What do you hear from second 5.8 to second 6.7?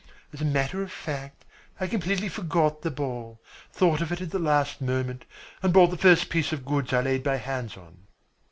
the first piece of